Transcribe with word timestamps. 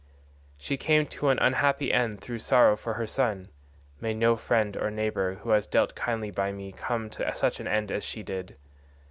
She 0.57 0.77
came 0.77 1.05
to 1.05 1.29
an 1.29 1.37
unhappy 1.37 1.91
end133 1.91 2.19
through 2.21 2.39
sorrow 2.39 2.75
for 2.75 2.95
her 2.95 3.05
son: 3.05 3.49
may 3.99 4.15
no 4.15 4.35
friend 4.35 4.75
or 4.75 4.89
neighbour 4.89 5.35
who 5.35 5.51
has 5.51 5.67
dealt 5.67 5.93
kindly 5.93 6.31
by 6.31 6.51
me 6.51 6.71
come 6.71 7.07
to 7.11 7.35
such 7.35 7.59
an 7.59 7.67
end 7.67 7.91
as 7.91 8.03
she 8.03 8.23
did. 8.23 8.55